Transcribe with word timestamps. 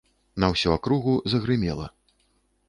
На 0.43 0.47
ўсю 0.53 0.73
акругу 0.77 1.13
загрымела. 1.35 1.87